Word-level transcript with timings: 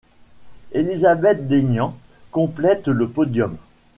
Elizabeth 0.71 1.47
Deignan 1.47 1.95
complète 2.31 2.87
le 2.87 3.07
podium. 3.07 3.55